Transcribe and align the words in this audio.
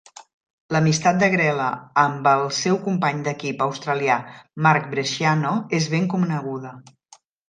L'amistat 0.75 1.17
de 1.23 1.27
Grella 1.33 1.67
amb 2.03 2.29
el 2.31 2.41
seu 2.59 2.79
company 2.85 3.21
d'equip 3.27 3.61
australià 3.65 4.15
Mark 4.69 4.89
Bresciano 4.95 5.53
és 5.81 5.91
ben 5.93 6.09
coneguda. 6.15 6.73